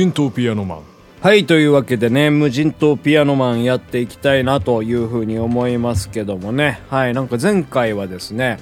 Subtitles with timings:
[0.00, 0.78] 人島ピアノマン
[1.20, 6.80] はい、というわけでね、無人島ピアノマンやっていきたいなというふうに思いますけどもね。
[6.88, 8.58] はい、なんか前回はですね、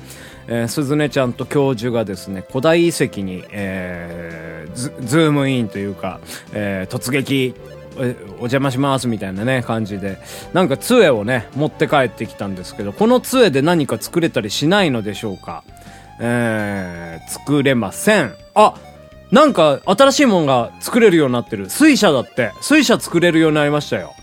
[0.49, 6.19] えー、鈴音ちゃんと教授がですね、古代遺跡に、えー、ズズームインというか、
[6.53, 7.55] えー、突撃、
[7.97, 8.03] お
[8.39, 10.19] 邪魔しますみたいなね、感じで、
[10.55, 15.63] なんか杖をね、持って帰ってきたんですけど、この杖で何か作れたりしないのでしょうか？
[16.19, 18.35] えー、作れません。
[18.57, 18.75] あ
[19.31, 21.69] なんか新しいもんが作れるようになってる。
[21.69, 22.53] 水車だって。
[22.61, 24.15] 水車作れるようになりましたよ。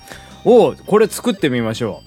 [0.44, 2.02] おこれ作ってみましょ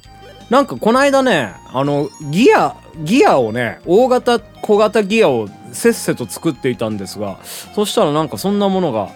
[0.50, 0.52] う。
[0.52, 7.38] なんかこの間ね、あの、ギア、ギアをね、大型、小型ギアをせっせと作っていたんですが、
[7.74, 9.10] そしたらなんかそんなものが、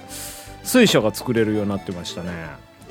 [0.62, 2.30] 水車が作れるようになってましたね。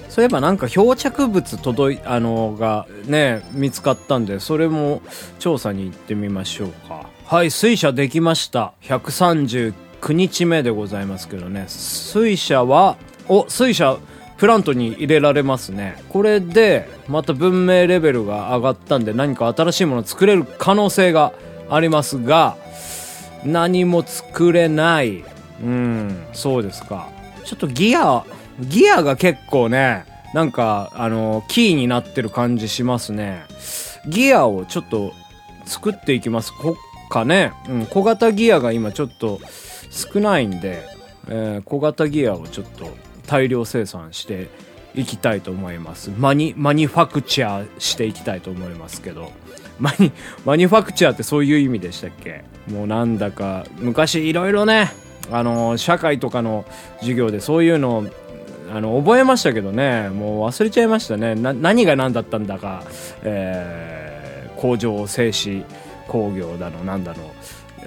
[0.09, 5.01] そういえばなんか漂着物届い、あの、がね、見つかったんで、それも
[5.39, 7.05] 調査に行ってみましょうか。
[7.25, 8.73] はい、水車できました。
[8.81, 11.65] 139 9日目でございますけどね。
[11.67, 12.97] 水車は
[13.29, 13.97] お水車
[14.37, 16.01] プラントに入れられますね。
[16.09, 21.31] これでまた文明レベルが上がったんで何か新しいもの作れる可能性が
[21.69, 22.57] ありますが
[23.45, 25.23] 何も作れない。
[25.61, 27.07] うんそうですか。
[27.45, 28.25] ちょっとギア
[28.59, 33.43] ギアが結構ねなんかあのキーになってる感じしますね。
[34.07, 35.13] ギアをちょっと
[35.65, 39.39] 作っていきますこっかね、うん、小型ギアが今ちょっと
[39.91, 40.83] 少ないんで、
[41.27, 42.89] えー、小型ギアをちょっと
[43.27, 44.49] 大量生産して
[44.95, 46.11] いきたいと思います。
[46.17, 49.31] マニ、マニファクチャーしていきたいと思いますけど。
[49.79, 50.11] マニ、
[50.45, 52.43] マニファクチャーってそういう意味でしたっけ？
[52.67, 54.91] もうなんだか、昔いろいろね、
[55.31, 56.65] あの、社会とかの
[56.99, 58.05] 授業でそういうの
[58.73, 61.35] あの、覚えましたけどね、もう忘れちゃいましたね。
[61.35, 62.83] 何が何だったんだか、
[63.23, 65.65] えー、工場製紙
[66.07, 67.31] 工業だの、なんだの、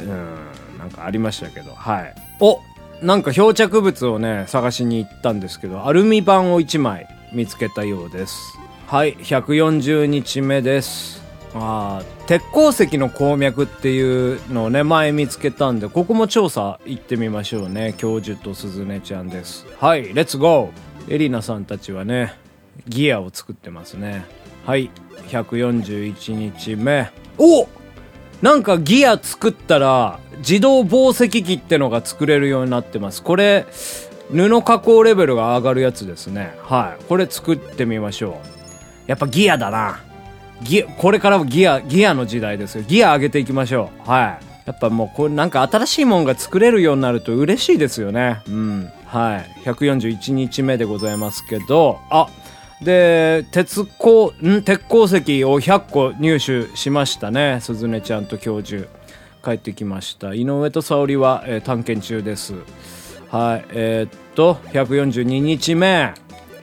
[0.00, 0.36] うん、
[0.84, 2.14] なんかありましたけど、はい。
[2.40, 2.60] お
[3.02, 8.58] なんか漂着物をね、探しに行ったんですけど、アルミ板を1枚見つけたようです。
[8.86, 11.22] はい、140日目です。
[11.54, 17.94] あ鉄鉱石の鉱脈っていうのをね、前見つけたんで、ここも調査行ってみましょうね。
[17.96, 19.66] 教授と鈴音ちゃんです。
[19.78, 22.34] はい、レッツゴーエリナさんたちはね、
[22.86, 24.26] ギアを作ってますね。
[24.66, 24.90] はい、
[25.28, 27.10] 141日目。
[27.38, 27.66] お
[28.42, 33.22] なんかギア作ったら、自動紡績機ってのが作れるようになってます。
[33.22, 33.66] これ、
[34.30, 36.54] 布加工レベルが上がるやつですね。
[36.62, 37.04] はい。
[37.04, 38.40] これ作ってみましょ
[39.06, 39.10] う。
[39.10, 40.00] やっぱギアだな。
[40.62, 42.84] ギ、これからもギア、ギアの時代ですよ。
[42.86, 44.10] ギア上げていきましょう。
[44.10, 44.44] はい。
[44.66, 48.40] やっぱもうこれなんか新しいもんが作れるようになると嬉しいですよね。
[48.48, 48.90] うん。
[49.06, 49.68] はい。
[49.68, 52.28] 141日目でございますけど、あ、
[52.84, 54.62] で、鉄鉱、ん？
[54.62, 57.58] 鉄鉱石を100個入手しましたね。
[57.60, 58.86] 鈴音ちゃんと教授。
[59.44, 60.32] 帰ってきました。
[60.32, 62.54] 井上と沙織は、えー、探検中です。
[63.28, 63.64] はい。
[63.70, 66.14] えー、っと、142日目、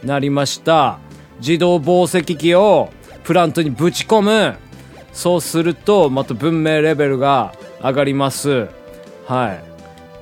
[0.03, 0.99] なりました。
[1.39, 2.89] 自動紡績機を
[3.23, 4.55] プラントにぶち込む。
[5.13, 8.67] そうすると、また文明レベルが上がります。
[9.27, 9.63] はい。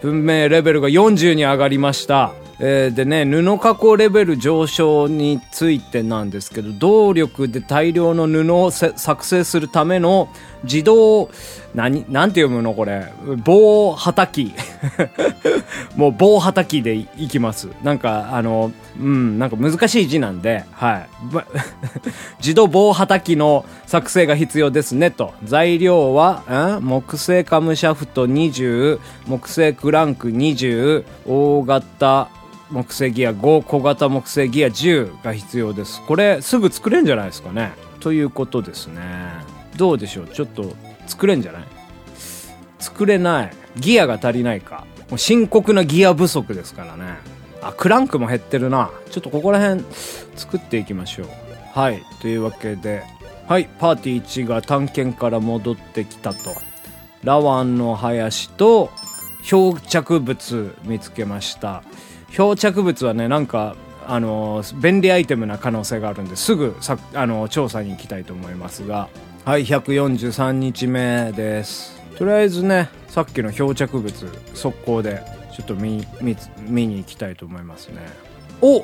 [0.01, 2.33] 文明レベルが40に上がりました。
[2.61, 10.29] えー、でね、布加工レベル上昇についてなんですけど、動力で大量の布を作成するための
[10.63, 11.29] 自動、
[11.73, 13.13] 何、なんて読むのこれ。
[13.45, 14.53] 棒はたき。
[15.95, 17.69] もう棒はたきでいきます。
[17.81, 21.09] なんか、あの、うん、なんか難しい字なんで、はい。
[22.39, 25.33] 自動棒はたきの作成が必要ですね、と。
[25.45, 32.27] 材料は、木製カムシャフト20、木製クランク20、大型、
[32.71, 36.01] 木製ギア5、小型木製ギア10が必要です。
[36.05, 37.71] これ、すぐ作れんじゃないですかね。
[37.99, 39.01] ということですね。
[39.75, 40.27] どうでしょう？
[40.27, 40.75] ちょっと、
[41.07, 41.63] 作れんじゃない？
[42.79, 43.51] 作れない？
[43.77, 44.85] ギアが足りないか。
[45.09, 47.17] もう深刻なギア不足ですからね。
[47.61, 48.91] あ、クランクも減ってるな。
[49.09, 49.83] ちょっとここら辺、
[50.35, 51.27] 作っていきましょう。
[51.73, 52.03] はい。
[52.21, 53.03] というわけで、
[53.47, 53.67] はい。
[53.79, 56.55] パーティー1が探検から戻ってきたと。
[57.23, 58.91] ラワンの林と
[59.43, 61.83] 漂着物見つけました。
[62.31, 63.75] 漂着物はねなんか
[64.07, 69.09] あの便利アイテムな可能性があるんですぐさあの調査に行きたいと思いますが。
[69.45, 71.99] はい143日目です。
[72.17, 74.13] とりあえずねさっきの漂着物
[74.53, 75.23] 速攻で
[75.55, 78.01] ちょっと見に行きたいと思いますね。
[78.61, 78.83] お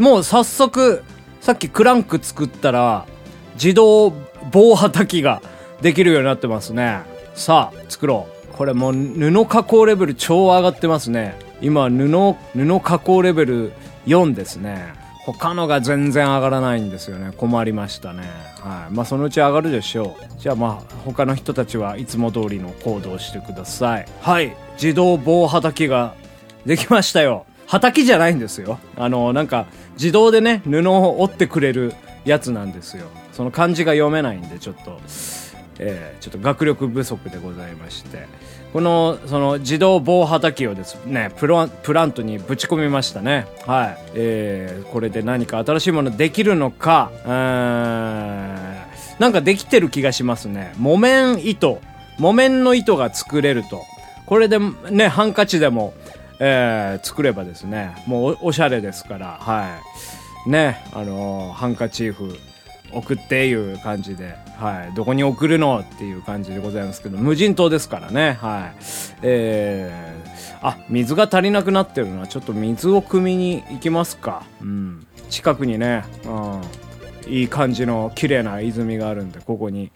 [0.00, 1.02] もう早速
[1.40, 3.06] さっきクランク作ったら
[3.54, 4.10] 自動
[4.50, 5.42] 棒はたきが
[5.80, 7.00] できるようになってますね。
[7.34, 8.56] さあ作ろう。
[8.56, 13.72] これもう布加工レベル超上がってますね今布布加工レベル
[14.06, 14.94] 4ですね。
[15.24, 17.32] 他のが全然上がらないんですよね。
[17.36, 18.22] 困りましたね。
[18.60, 18.94] はい。
[18.94, 20.40] まあそのうち上がるでしょう。
[20.40, 24.06] じゃあまあ他の人たちはいつも通りの行動してください。
[24.20, 24.56] はい。
[24.74, 26.14] 自動棒はたきが
[26.66, 27.46] できましたよ。
[27.66, 28.78] 畑じゃないんですよ。
[28.96, 31.94] あの、なんか、自動でね、布を折ってくれる
[32.24, 33.06] やつなんですよ。
[33.32, 35.00] その漢字が読めないんで、ちょっと、
[35.84, 38.26] えー、ちょっと学力不足でございまして。
[38.72, 43.46] この、その自動棒畑をですね、プラプラントにぶち込みましたね。
[43.66, 43.98] はい。
[44.14, 48.56] えー、これで何か新しいものできるのか、うーん、
[49.18, 50.72] なんかできてる気がしますね。
[50.78, 51.80] 木綿糸。
[52.18, 53.82] 木綿の糸が作れると。
[54.26, 54.58] これで
[54.90, 55.92] ね、ハンカチでも、
[56.38, 59.78] えー、作ればですね、もうおしゃれですから、は
[60.46, 60.50] い。
[60.50, 62.38] ね、あのー、ハンカチーフ
[62.92, 64.94] 送っていう感じで、はい。
[64.94, 68.80] どこに送るのっていう感じでございますけど、無人島ですからね、はい。
[69.22, 74.44] えー、あ、水が足りなくなってるのは、ちょっと水を汲みに行きますか。
[74.60, 75.06] うん。
[75.30, 76.62] 近くにね、うん。
[77.32, 79.90] いい感じの綺麗な泉があるんで、ここに、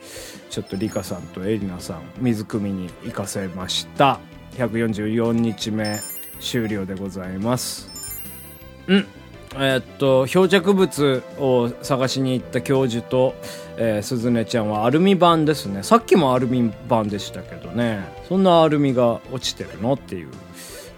[0.51, 4.21] ちょっとリカさんとエリナさん、水汲みに行かせました。
[4.57, 6.01] 144日目
[6.41, 7.91] 終了でございます。
[8.87, 9.07] うん
[9.59, 13.35] えー、っと漂着物を探しに行った教授と、
[13.79, 15.83] えー、鈴音ちゃんはアルミ板ですね。
[15.83, 18.05] さっきもアルミ板でしたけどね。
[18.29, 20.29] そんなアルミが落ちてるのっていう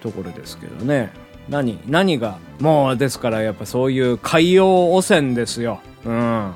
[0.00, 1.12] ところですけどね。
[1.48, 5.80] 何何がもうですからやっぱそういう海洋汚染ですよ。
[6.04, 6.54] うん。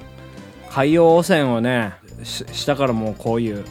[0.70, 1.94] 海洋汚染をね
[2.24, 3.64] 下からもうこういう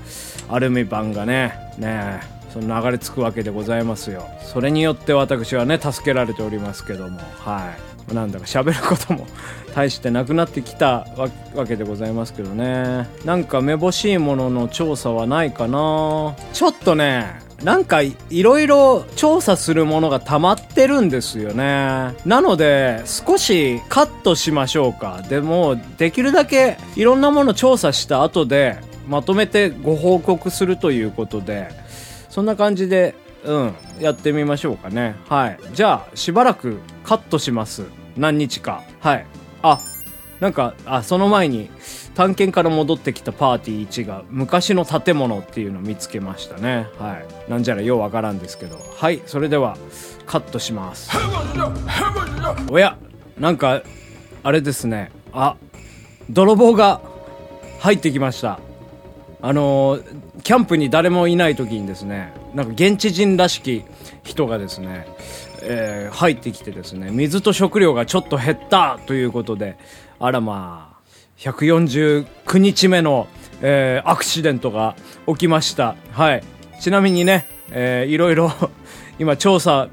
[0.50, 2.22] アルミ板がねね
[2.54, 4.28] その流れ着くわけでございますよ。
[4.42, 7.20] それによって私はね助けられておりますけども。
[7.40, 7.91] はい。
[8.14, 9.28] なんだか喋ることも
[9.74, 11.08] 大してなくなってきた
[11.56, 22.16] わけでございますけどねなんかめぼしいものの調査はないかなちょっとねなんかいろいろ調査するものが溜まってるんですよね。
[22.26, 25.22] なので少しカットしましょうか。
[25.30, 31.70] でもできるだけいろんなもの調査した後でまとめてご報告するということで
[32.32, 33.14] そんな感じで、
[33.44, 35.16] うん、やってみましょうかね。
[35.28, 35.60] はい。
[35.74, 36.80] じゃあ、しばらく
[37.12, 37.84] カットします。
[38.16, 38.84] 何日か。
[39.02, 39.26] はい。
[39.64, 39.82] あ、
[40.40, 41.70] なんか、あ、その前に、
[42.16, 46.88] 探検から戻ってきたパーティー1が昔の建物っていうのを見つけましたね。
[46.98, 47.18] は
[47.48, 47.52] い。
[47.52, 48.80] なんじゃらようわからんですけど。
[48.96, 49.22] はい。
[49.26, 49.76] それでは、
[50.26, 51.12] カットします。
[52.72, 52.98] おや、
[53.38, 53.82] なんか、
[54.42, 55.12] あれですね。
[55.34, 55.58] あ、
[56.30, 57.02] 泥棒が
[57.82, 58.62] 入ってきました。
[59.42, 63.84] あのー、キャンプに誰もいない時にですね、なんか現地人らしき
[64.24, 65.08] 人がですね、
[65.62, 69.78] えー、入ってきてですね、水と食料がちょっと減ったということで、
[70.20, 71.02] あらまあ、
[71.38, 73.28] 149日目の、
[73.62, 74.96] えー、アクシデントが
[75.28, 75.96] 起きました。
[76.12, 76.44] はい。
[76.80, 78.52] ちなみにね、えー、いろいろ
[79.20, 79.90] 今調査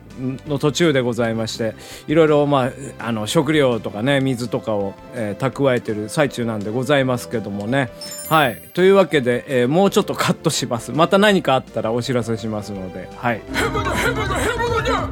[0.47, 1.75] の途中でございまして
[2.07, 7.91] いろいろ、まあ、あの食料とかね水とかを、えー、蓄えてる最中なんでございますけどもね。
[8.29, 8.61] はい。
[8.75, 10.93] というわけで、えー、もうちょっとカットします。
[10.93, 13.09] また何かあったらお知らせしますので。
[13.17, 13.43] はい。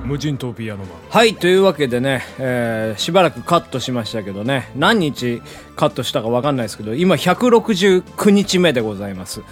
[0.04, 0.88] 無人島ピアノマン。
[1.08, 1.34] はい。
[1.34, 4.70] というわけでね、えー、しばらくカットしましたけどね。
[4.76, 5.40] 何日
[5.76, 9.42] カットしたか分かんないですけど今169日目でございます。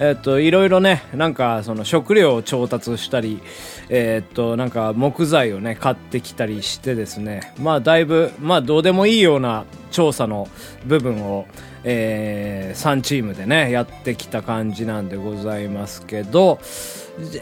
[0.00, 3.40] えっと、いろいろね、なんか、その食料を調達したり、
[3.88, 10.48] えっと、なんか木材をね、買ってきたりしてですね、まあ、だいぶ、まあ、どうでもいいような調査の
[10.86, 11.46] 部分を、
[11.84, 16.58] えー、3チームでね、やってきた感じなんでございますけど、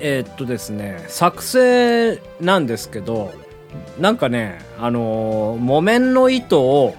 [0.01, 3.33] えっとですね、作成なんですけど、
[3.97, 6.97] なんかね、あのー、木綿の糸を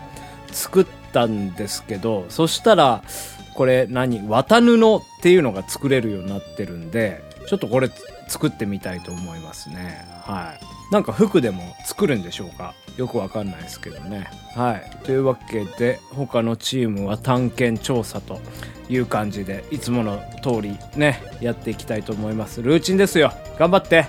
[0.48, 3.03] 作ったんですけど、そしたら、
[3.53, 4.22] これ何？
[4.22, 7.89] 綿布っていうのが作れるようになってるんで、ちょっとこれ
[8.27, 10.06] 作ってみたいと思いますね。
[10.24, 10.94] はい。
[10.94, 12.74] なんか服でも作るんでしょうか？
[12.98, 14.30] よくわかんないですけどね。
[14.56, 14.98] はい。
[15.03, 18.39] というわけで、他のチームは探検調査と
[18.89, 22.62] いう感じで、いつもの通りね、やっていきたいと思います。
[22.62, 23.34] ルーチンですよ。
[23.58, 24.06] 頑張って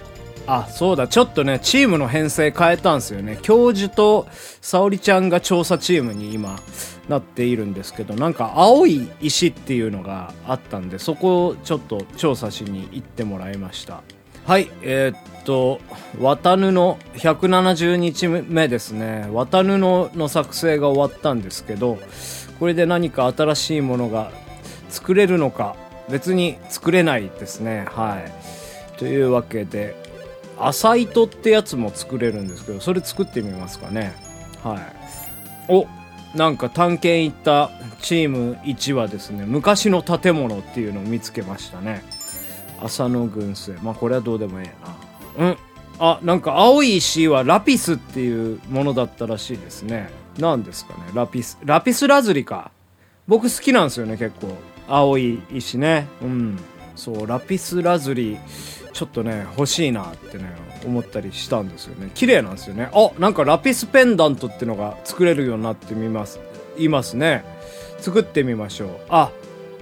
[0.47, 3.39] あ、そうだ、ちょっとね、チームの編成変えたんですよね。
[3.41, 4.27] 教授と
[4.61, 6.61] 沙織ちゃんが調査チームに今、
[7.09, 14.03] なっているんですけどなんか青い石っていうのがあったんでそこをちょっと調査しに行ってもらいました。
[14.47, 15.81] はいえー、っと
[16.21, 16.67] 綿布
[17.17, 19.27] 170日目ですね。
[19.33, 21.99] 綿布の作成が終わったんですけど
[22.61, 24.31] これで何か新しいものが
[24.91, 25.77] 作れるのか
[26.11, 27.87] 別に作れないですね。
[27.89, 28.99] はい。
[28.99, 29.97] というわけで
[30.59, 34.15] 浅糸ってやつも作れるんですけどそれ作ってみますかね。
[34.63, 34.79] はい。
[35.69, 35.87] お
[36.35, 42.03] なんか探検行ったチーム1はですね昔の建物っていうのを見つけましたね。
[42.83, 44.75] 浅野軍生まあこれはどうでもえ
[45.39, 45.47] えな。
[45.47, 45.57] うん。
[45.99, 50.11] あなんか青い石はラピスっていうものだったらしいですね。
[50.39, 51.01] 何ですかね。
[51.15, 52.73] ラピスラピスラズリか。
[53.27, 54.57] 僕好きなんですよね結構。
[54.89, 56.09] 青い石ね。
[56.21, 56.59] うん。
[56.97, 58.39] そうラピスラズリ
[58.93, 60.74] ちょっとね欲しいなってね。
[60.85, 62.11] 思ったりしたんですよね。
[62.15, 62.91] 綺麗なんですよね。
[62.93, 66.41] あなんかラピスペンダントってのが作れるようになってみます。
[66.79, 67.45] いますね。
[67.99, 68.89] 作ってみましょう。
[69.09, 69.31] あ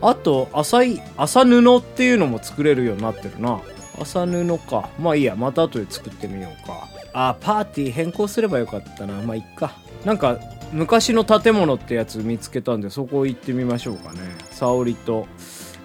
[0.00, 3.61] あと浅い麻布っていうのも作れるようになってるな。
[4.00, 4.88] 麻布か。
[4.99, 6.88] まあいいやまた後で作ってみようか。
[7.14, 9.14] あパーティー変更すればよかったな。
[9.23, 9.75] まあいっか。
[10.04, 10.38] なんか
[10.73, 14.21] 昔の建物ってやつ見つけたんでそこ行ってみましょうかね。
[14.50, 15.26] 沙織と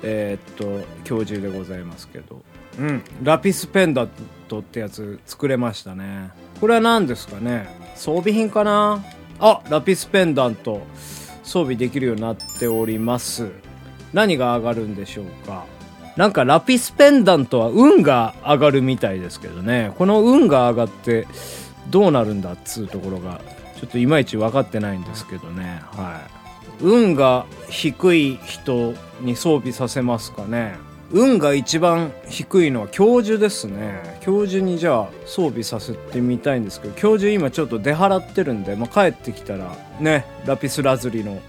[0.03, 2.41] えー、っと教授でございますけど。
[2.79, 3.03] うん。
[3.23, 4.09] ラピスペンダン
[4.47, 6.31] トってやつ作れましたね。
[6.59, 7.67] これは何ですかね？
[7.95, 9.03] 装備品かな？
[9.39, 10.81] あラピスペンダント。
[11.43, 13.49] 装備できるようになっております。
[14.13, 15.65] 何が上がるんでしょうか？
[16.17, 19.93] なんかラピスペンダントは運が上がるみたいですけどね。
[19.97, 21.27] この運が上がって
[21.89, 23.39] どうなるんだっつうところが
[23.79, 25.81] ちょっといまいち分かってないんですけどね。
[25.91, 26.21] は
[26.81, 26.83] い。
[26.83, 30.75] 運が低い人に装備させますかね。
[31.11, 34.17] 運が一番低いのは教授ですね。
[34.21, 41.41] 教授にじゃあ装備させてみたいんですけど教授今ちょっと出払ってるんで、まあ、帰ってきたらねラピスラズリの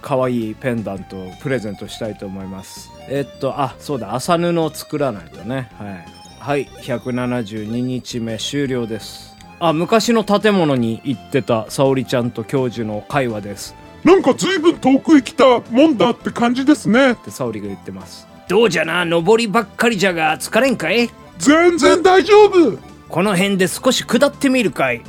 [0.00, 2.90] 可愛いペンダントをプレゼントしたいと思います。
[3.08, 5.70] えっとあそうだ麻布を作らないとね。
[5.78, 6.24] はい。
[6.40, 9.36] はい172日目終了です。
[9.60, 13.74] あ昔の建物に行ってた沙織ちゃんと教授の会話です。
[14.02, 17.12] なんか随分遠くへ来たもんだって感じですね。
[17.12, 21.10] って沙織が言ってますどうじゃな登りばっかりじゃが疲れんかい?
[21.38, 22.78] 全然大丈夫。
[23.08, 24.98] この辺で少し下ってみるかい。
[24.98, 25.02] ん?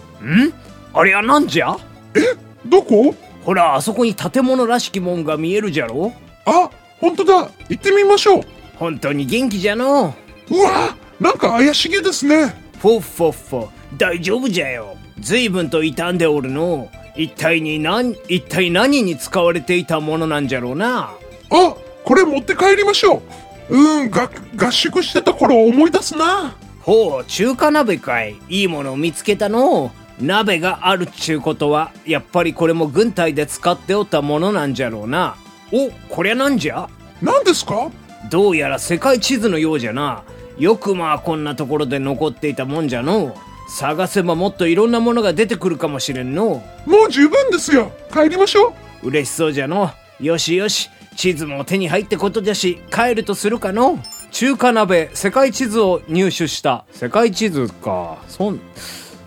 [0.94, 1.76] あれはなんじゃ?
[2.16, 2.22] え
[2.66, 3.14] どこ?
[3.44, 6.14] ほらあそこに建物らしきもんが見えるじゃろ?
[6.46, 7.50] あ本当だ。
[7.70, 8.44] 行ってみましょう。
[8.78, 10.16] 本当に元気じゃの?
[10.50, 12.56] うわなんか怪しげですね。
[12.80, 14.96] フォッフォッフォ大丈夫じゃよ。
[15.20, 16.90] 随分と傷んでおるの。
[17.16, 21.12] 一体に何一体何に使われていたものなんじゃろうな?
[21.52, 23.22] あこれ持って帰りましょ
[23.70, 23.78] う。
[23.78, 26.56] うんが合宿してた頃を思い出すな。
[26.82, 28.36] ほう中華鍋かい。
[28.48, 29.92] いいものを見つけたの。
[30.22, 35.36] 鍋があるっちゅうことはやっぱりこれも軍隊で使っておったものなんじゃろうな。
[35.74, 36.88] おこりゃなんじゃ？
[37.22, 37.90] 何ですか？
[38.30, 40.24] どうやら世界地図のようじゃな。
[40.60, 43.36] よくまあこんなところで残っていたもんじゃの。
[43.68, 46.64] 探せばもっといろんなものが出てくるかもしれんの。
[46.86, 47.92] もう十分ですよ。
[48.14, 49.08] 帰りましょう。
[49.08, 49.90] 嬉しそうじゃの。
[50.20, 54.00] よしよし地図も手に入ってことじゃし帰るとするかの？
[54.32, 56.86] 中華鍋世界地図を入手した。
[56.92, 58.18] 世界地図か。
[58.28, 58.60] そん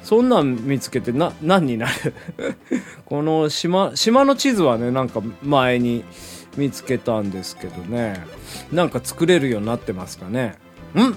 [0.02, 2.14] そんなん見つけてな何になる？
[3.06, 6.04] この島島の地図はねなんか前に
[6.56, 8.24] 見つけたんですけどね。
[8.72, 10.56] なんか作れるようになってますかね。
[10.94, 11.16] ん？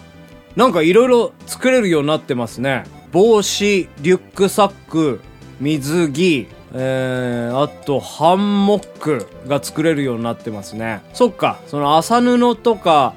[0.55, 2.83] なんかいろいろ作れるようになってますね。
[3.11, 5.19] 帽子リュックサック
[5.59, 6.47] 水着。
[6.73, 11.01] えー、あとハンモックが作れるようになってますね。
[11.13, 13.13] そっかその麻布とか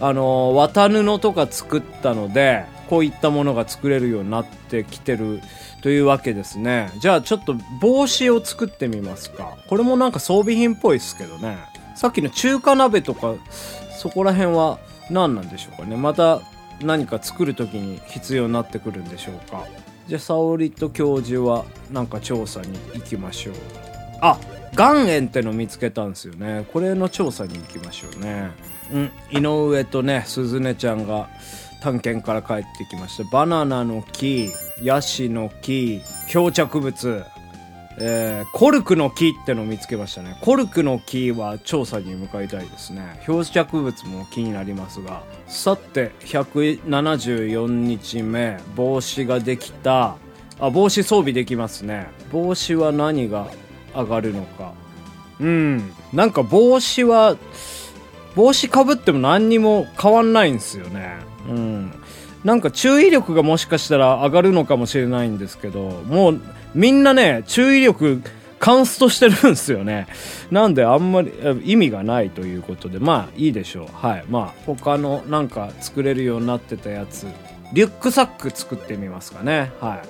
[0.00, 5.40] あの綿布とか作ったのでこういったものが作れるようになってきてる
[5.82, 6.90] というわけですね。
[6.98, 9.56] じゃあちょっと帽子を作ってみますか。
[9.68, 11.58] これもなんか装備品っぽいですけどね。
[11.94, 13.34] さっきの中華鍋とか
[13.96, 14.78] そこら辺は
[15.10, 15.96] 何なんでしょうかね。
[15.96, 16.40] また
[16.82, 19.64] 何か作る時に必要になってくるんでしょうか。
[20.06, 23.54] じゃあ沙織と教授はなんか調査に行きましょう。
[24.20, 24.38] あ
[24.74, 26.66] 岩塩っての見つけたんですよね。
[26.72, 28.50] これの調査に行きましょうね。
[28.92, 31.28] うん井上とね鈴音ちゃんが
[31.82, 33.24] 探検から帰ってきました。
[33.30, 34.50] バナナの木
[34.82, 37.24] ヤシの木漂着物。
[37.98, 40.36] えー、コルクの木ってのを見つけましたね。
[40.42, 43.20] コルクの木は調査に向かいたいですね。
[43.24, 45.22] 漂着物も気になりますが。
[45.46, 50.16] さて、174日目、帽子ができた。
[50.60, 52.08] あ、帽子装備できますね。
[52.32, 53.48] 帽子は何が
[53.94, 54.72] 上がるのか。
[55.40, 55.92] うん。
[56.12, 57.36] なんか帽子は、
[58.34, 61.16] 帽子かぶっても何にも変わんないんですよね。
[61.48, 61.92] うん。
[62.44, 66.40] なんか注意力がもしかしたら上がるのかもしれないんですけど、もう
[66.76, 68.22] みんなね、注意力、
[68.58, 70.06] カンストしてるんですよね。
[70.50, 71.32] なんであんまり
[71.64, 73.88] 意味がないということで、まあいいでしょう。
[73.92, 74.24] はい。
[74.28, 77.26] まあ他のなんか作れるようになってたやつ、
[77.72, 79.72] リュックサック作ってみますかね。
[79.80, 80.08] はい。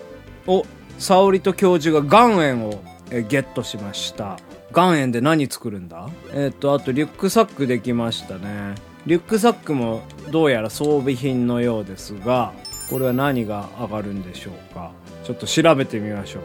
[0.48, 0.64] お、
[0.98, 4.38] 沙織と教授が岩塩をゲットしました。
[4.74, 6.08] 岩塩で何作るんだ？
[6.34, 8.74] えっ、と、あとリュックサックできましたね。
[9.06, 12.52] リュックサックもどうやら装備品のようですが、
[12.90, 14.90] これは何が上がるんでしょうか？
[15.26, 16.42] ちょっと調べてみましょう。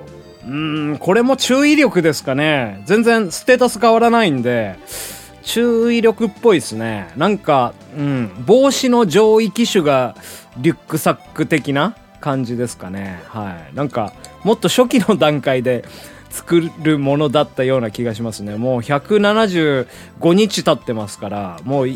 [0.48, 2.82] うーん、これも注意力ですかね。
[2.86, 4.76] 全然ステータス変わらないんで、
[5.44, 7.12] 注意力っぽいですね。
[7.16, 10.16] なんか、うん、帽子の上位機種が
[10.58, 13.22] リュックサック的な感じですかね。
[13.28, 13.76] はい。
[13.76, 15.86] なんか、もっと初期の段階で
[16.32, 18.56] 作るものだったような気がしますね。
[18.56, 19.86] もう175
[20.34, 21.90] 日経ってますから、もう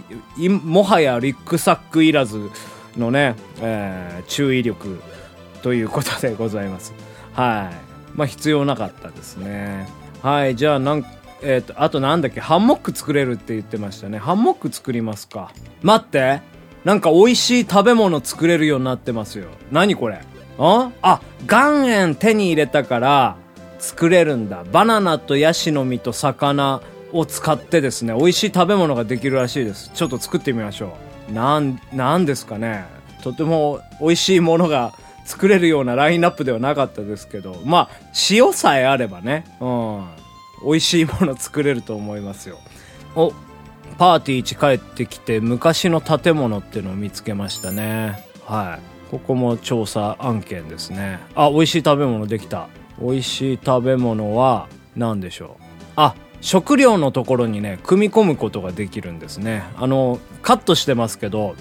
[0.49, 2.51] もはやリュックサックいらず、
[2.97, 5.01] のね、えー注意力
[5.65, 6.93] ということでございます。
[7.33, 8.15] はい。
[8.15, 9.87] まあ必要なかったですね。
[10.21, 10.55] はい。
[10.55, 11.05] じゃあなん
[11.41, 12.39] えっ、とあとなんだっけ？
[12.39, 14.19] ハンモック作れるって言ってましたね。
[14.19, 15.51] ハンモック作りますか。
[15.81, 16.41] 待って。
[16.83, 19.47] なんか美味しい食べ物作れるようになってますよ。
[19.71, 20.21] 何これ？
[20.59, 20.91] あ？
[21.01, 23.35] あ岩塩手に入れたから
[23.79, 24.63] 作れるんだ。
[24.71, 28.13] バナナとヤシの実と魚を使ってですね。
[28.13, 29.89] 美味しい食べ物ができるらしいです。
[29.95, 30.95] ちょっと作ってみましょ
[31.27, 31.33] う。
[31.33, 32.85] なんなんですかね。
[33.23, 34.93] とても美味しいものが
[35.25, 37.89] 作れるようなラインナップではなかったですけどまあ
[38.29, 40.05] 塩さえあればねうん。
[40.63, 42.59] 美味しいもの作れると思いますよ。
[43.15, 43.33] お
[43.97, 48.19] パーティー1帰ってきて昔の建物っていうのを見つけましたね。
[48.45, 49.11] はい。
[49.11, 51.19] ここも調査案件ですね。
[51.35, 52.67] あ美味しい食べ物できた。
[52.99, 55.63] 美味しい食べ物は何でしょう。
[55.95, 59.63] あ食料のところにね組み込むことができるんですね。
[59.77, 61.55] あのカットしてますけど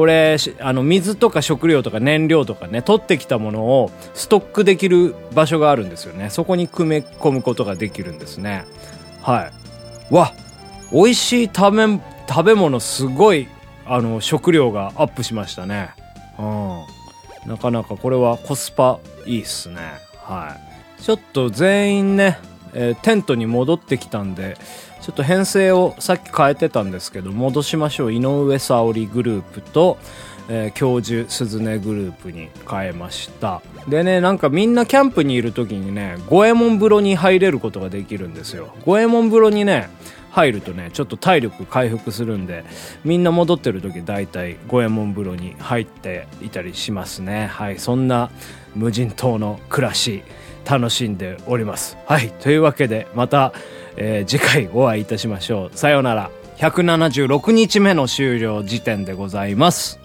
[0.00, 6.30] これあの水とか食料とか燃料とかね取ってきたものをストックできる場所があるんですよね。
[6.30, 8.64] そこに組み込むことができるんですね。
[9.20, 9.50] は
[10.10, 10.14] い。
[10.14, 10.32] わ
[10.90, 13.46] 美味しい食べ食べ物すごい
[13.84, 15.90] あの食料がアップしましたね。
[16.38, 17.50] うん。
[17.50, 19.82] なかなかこれはコスパいいっすね。
[20.16, 20.56] は
[20.98, 21.02] い。
[21.02, 22.38] ちょっと全員ね、
[22.74, 24.56] えーテントに戻ってきたんで
[25.00, 28.12] ちょっと編成をさっき変えてたんですけど戻しましょう。
[28.12, 29.98] 井上沙織グループと、
[30.48, 33.62] えー教授鈴音グループに変えました。
[33.88, 38.74] でねなんかみんなキャンプにいる時にね五右衛門風呂に入れることができるんですよ。
[38.84, 39.88] 五右衛門風呂にね
[40.30, 42.64] 入るとねちょっと体力回復するんで
[43.04, 47.46] みんな戻ってる時大体五右衛門風呂に入っていたりしますね。
[47.46, 48.30] はいそんな
[48.74, 50.22] 無人島の暮らし
[50.64, 51.96] 楽しんでおります。
[52.06, 53.52] はいというわけでまた、
[53.96, 55.76] えー次回お会いいたしましょう。
[55.76, 56.30] さようなら。
[56.60, 59.98] 176日目の終了時点でございます。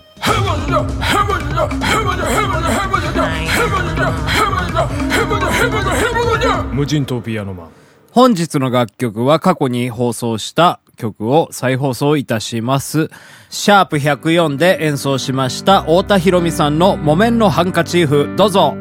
[6.72, 7.85] 無人島ピアノマン。
[8.16, 13.10] 本日の楽曲は過去に放送した曲を再放送いたします。
[13.50, 18.78] シャープ104で演奏しました太田博美さんの木綿のハンカチーフ、どうぞ。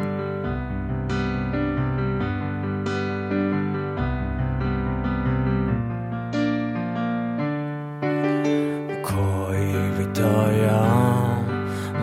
[9.03, 10.71] 恋人よ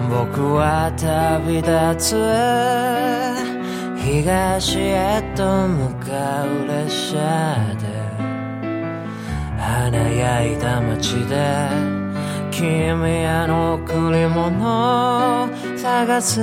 [0.09, 3.20] 僕は旅立つ
[4.11, 7.15] 東へと向かう列車
[7.79, 7.87] で
[9.57, 11.69] 華やいだ街で
[12.51, 12.67] 君
[13.09, 15.47] への贈り物を
[15.77, 16.41] 探す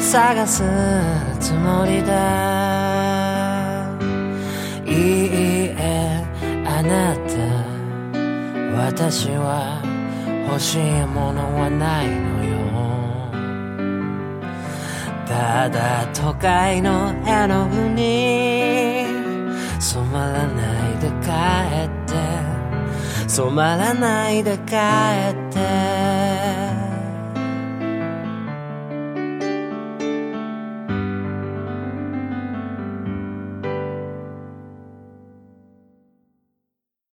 [0.00, 0.62] 探す
[1.40, 2.12] つもりだ。
[4.86, 6.24] いいえ
[6.64, 7.32] あなた
[8.94, 9.82] 私は
[10.48, 12.41] 欲しいものはないのよ
[15.32, 19.06] ただ都会の絵の具に
[19.80, 21.30] 染まらないで帰
[21.86, 23.28] って。
[23.28, 25.91] 染まらないで帰って。